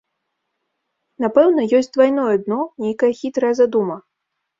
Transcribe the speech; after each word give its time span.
Напэўна, 1.25 1.61
ёсць 1.79 1.91
двайное 1.97 2.35
дно, 2.45 2.57
нейкая 2.85 3.11
хітрая 3.21 3.53
задума. 3.61 3.97